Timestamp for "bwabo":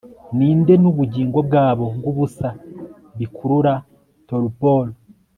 1.47-1.85